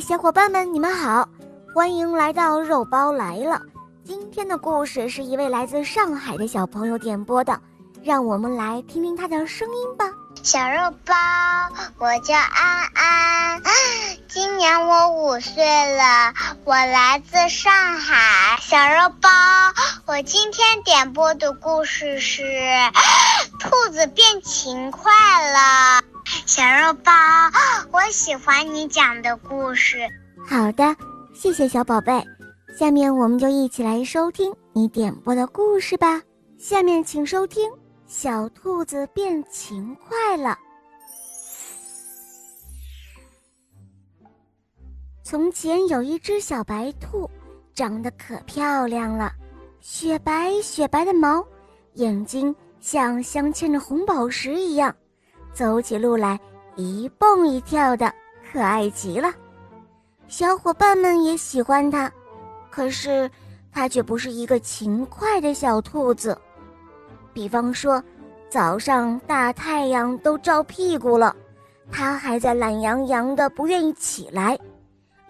[0.00, 1.28] 小伙伴们，你们好，
[1.74, 3.60] 欢迎来到肉包来了。
[4.04, 7.60] 今天的故事是一位来自上海的小朋友点播的，
[8.02, 10.06] 让我们来听听他的声音吧。
[10.42, 11.14] 小肉包，
[11.98, 13.62] 我叫安安，
[14.28, 15.64] 今年我五岁
[15.96, 16.32] 了，
[16.64, 18.56] 我来自上海。
[18.60, 19.28] 小肉包，
[20.06, 22.42] 我今天点播的故事是
[23.58, 25.12] 《兔子变勤快
[25.52, 26.00] 了》。
[26.48, 27.12] 小肉包，
[27.92, 29.98] 我喜欢你讲的故事。
[30.46, 30.96] 好的，
[31.34, 32.24] 谢谢小宝贝。
[32.74, 36.22] 下面我们就一起来收听你点播的故事吧。
[36.56, 37.70] 下面请收听
[38.06, 40.56] 《小兔子变勤快了》。
[45.22, 47.28] 从前有一只小白兔，
[47.74, 49.30] 长得可漂亮了，
[49.82, 51.46] 雪白雪白的毛，
[51.96, 54.96] 眼睛像镶嵌着红宝石一样。
[55.58, 56.38] 走起路来
[56.76, 58.14] 一蹦一跳的，
[58.52, 59.34] 可爱极了。
[60.28, 62.08] 小伙伴们也喜欢它，
[62.70, 63.28] 可是
[63.72, 66.40] 它却不是一个勤快的小兔子。
[67.32, 68.00] 比方说，
[68.48, 71.34] 早上大太阳都照屁股了，
[71.90, 74.56] 它还在懒洋洋的不愿意起来。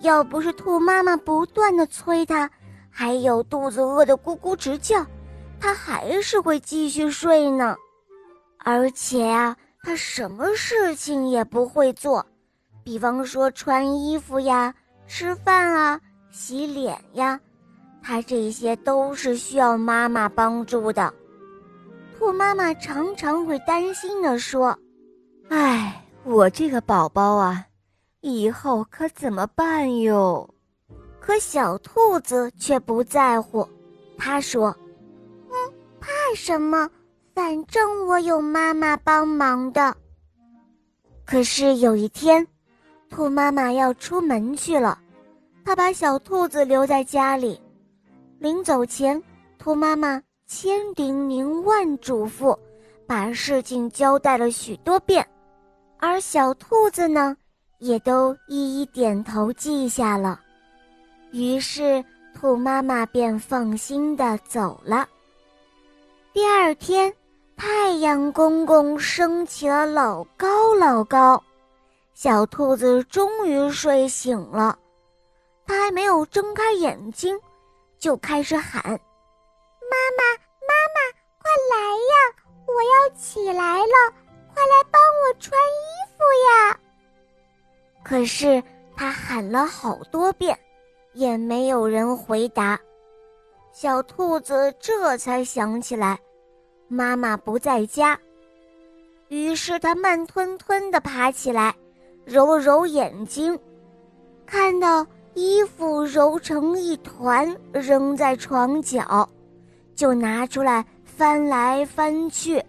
[0.00, 2.50] 要不是兔妈妈不断的催它，
[2.90, 5.06] 还有肚子饿得咕咕直叫，
[5.60, 7.76] 它还是会继续睡呢。
[8.58, 9.56] 而且啊。
[9.86, 12.26] 他什么事情也不会做，
[12.82, 14.74] 比方说穿衣服呀、
[15.06, 17.38] 吃饭啊、洗脸呀，
[18.02, 21.14] 他这些都是需要妈妈帮助的。
[22.18, 24.76] 兔妈妈常常会担心地说
[25.50, 27.64] ：“哎，我这个宝宝啊，
[28.22, 30.52] 以后可怎么办哟？”
[31.20, 33.64] 可小兔子却不在乎，
[34.18, 34.76] 他说
[35.48, 35.54] ：“嗯，
[36.00, 36.90] 怕什么？”
[37.36, 39.94] 反正我有妈妈帮忙的。
[41.26, 42.46] 可是有一天，
[43.10, 44.98] 兔妈妈要出门去了，
[45.62, 47.60] 她把小兔子留在家里。
[48.38, 49.22] 临走前，
[49.58, 52.58] 兔妈妈千叮咛万嘱咐，
[53.06, 55.28] 把事情交代了许多遍，
[55.98, 57.36] 而小兔子呢，
[57.80, 60.40] 也都一一点头记下了。
[61.32, 62.02] 于是，
[62.34, 65.06] 兔妈妈便放心的走了。
[66.32, 67.12] 第二天。
[67.56, 71.42] 太阳公公升起了老高老高，
[72.12, 74.78] 小兔子终于睡醒了。
[75.66, 77.38] 它还没有睁开眼睛，
[77.98, 80.22] 就开始喊：“妈妈，
[80.68, 81.00] 妈妈，
[81.40, 82.14] 快来呀！
[82.66, 84.14] 我要起来了，
[84.54, 86.78] 快来帮我穿衣服呀！”
[88.04, 88.62] 可是
[88.94, 90.56] 它喊了好多遍，
[91.14, 92.78] 也没有人回答。
[93.72, 96.18] 小兔子这才想起来。
[96.88, 98.18] 妈妈不在家，
[99.28, 101.74] 于是他慢吞吞地爬起来，
[102.24, 103.58] 揉了揉眼睛，
[104.46, 105.04] 看到
[105.34, 109.28] 衣服揉成一团扔在床角，
[109.96, 112.62] 就拿出来翻来翻去，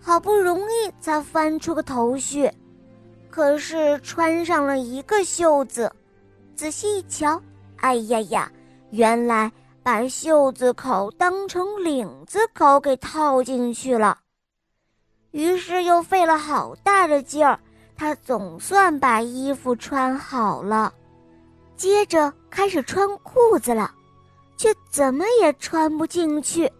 [0.00, 2.48] 好不容易才翻出个头绪，
[3.28, 5.92] 可是穿上了一个袖子，
[6.54, 7.42] 仔细一瞧，
[7.78, 8.52] 哎呀呀，
[8.90, 9.50] 原来。
[9.82, 14.18] 把袖子口当成领子口给套进去了，
[15.32, 17.58] 于是又费了好大的劲儿，
[17.96, 20.92] 他总算把衣服穿好了。
[21.76, 23.92] 接着开始穿裤子了，
[24.56, 26.70] 却怎么也穿不进去。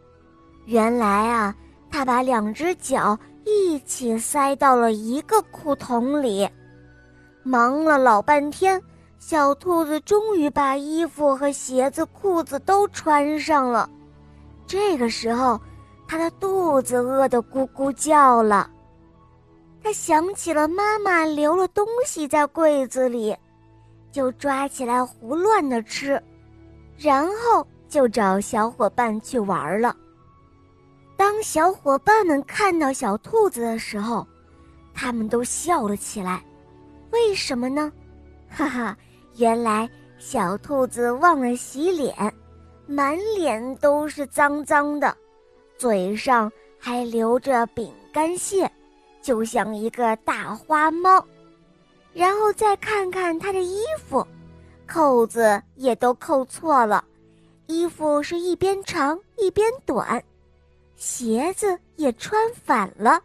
[0.67, 1.53] 原来啊，
[1.91, 6.49] 他把两只脚一起塞到了一个裤筒里，
[7.43, 8.81] 忙了老半天。
[9.25, 13.89] 小兔子终于把衣服和鞋子、裤子都穿上了。
[14.67, 15.59] 这个时候，
[16.09, 18.69] 它的肚子饿得咕咕叫了。
[19.81, 23.35] 它想起了妈妈留了东西在柜子里，
[24.11, 26.21] 就抓起来胡乱的吃，
[26.99, 29.97] 然后就找小伙伴去玩了。
[31.17, 34.27] 当小伙伴们看到小兔子的时候，
[34.93, 36.45] 他们都笑了起来。
[37.13, 37.91] 为什么呢？
[38.51, 38.97] 哈哈。
[39.37, 42.15] 原来小兔子忘了洗脸，
[42.87, 45.17] 满脸都是脏脏的，
[45.77, 48.71] 嘴上还留着饼干屑，
[49.21, 51.25] 就像一个大花猫。
[52.13, 54.27] 然后再看看他的衣服，
[54.87, 57.03] 扣子也都扣错了，
[57.67, 60.23] 衣服是一边长一边短，
[60.95, 63.19] 鞋子也穿反了，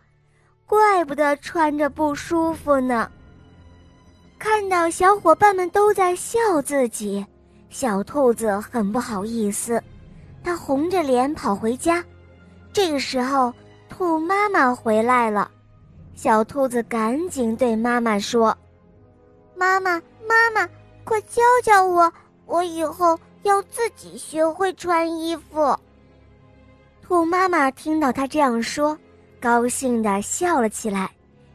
[0.65, 3.11] 怪不得穿着不舒服呢。
[4.39, 7.25] 看到小伙伴们都在笑自己，
[7.69, 9.81] 小兔子很不好意思，
[10.43, 12.03] 它红着脸跑回家。
[12.71, 13.51] 这个时候，
[13.89, 15.49] 兔妈妈回来了，
[16.15, 18.55] 小兔子赶紧对妈妈说
[19.57, 20.69] ：“妈妈，妈妈，
[21.03, 22.11] 快教教我，
[22.45, 25.75] 我以后要自己学会穿衣服。”
[27.01, 28.97] 兔妈妈听到他这样说，
[29.39, 31.09] 高兴地笑了起来。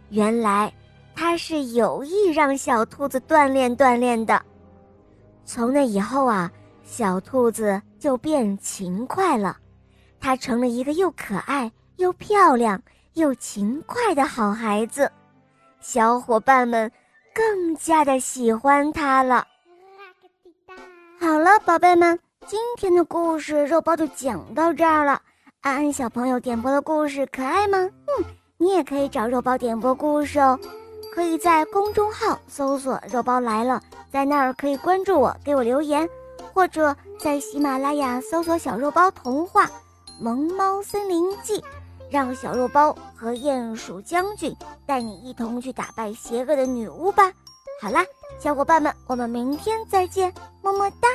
[0.08, 0.72] 原来
[1.14, 4.42] 他是有意让小兔子锻炼锻炼的。
[5.44, 6.50] 从那以后啊，
[6.84, 9.56] 小兔子就变勤快了，
[10.20, 12.80] 它成了一个又可爱又漂亮
[13.14, 15.10] 又勤快的好孩子。
[15.80, 16.90] 小伙伴们
[17.34, 19.46] 更加的喜欢它了。
[21.18, 25.20] 好了，宝贝们，今天的故事肉包就讲到这儿了。
[25.60, 27.78] 安安小朋友点播的故事可爱吗？
[27.78, 28.24] 嗯，
[28.58, 30.58] 你也可以找肉包点播故事哦，
[31.14, 36.08] 可以在公众号搜索“肉包来了”，在那儿可以关注我，给我留言，
[36.54, 39.70] 或者在喜马拉雅搜索“小肉包童话
[40.18, 41.62] 萌猫森林记”，
[42.10, 44.56] 让小肉包和鼹鼠将军
[44.86, 47.30] 带你一同去打败邪恶的女巫吧。
[47.82, 48.02] 好啦，
[48.38, 50.32] 小伙伴们，我们明天再见，
[50.62, 51.08] 么么哒。